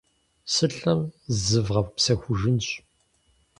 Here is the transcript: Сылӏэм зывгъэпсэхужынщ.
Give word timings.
Сылӏэм 0.53 1.01
зывгъэпсэхужынщ. 1.43 2.67